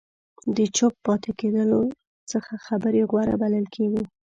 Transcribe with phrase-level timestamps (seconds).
[0.55, 1.81] د چوپ پاتې کېدلو
[2.31, 4.03] څخه خبرې غوره بلل کېږي.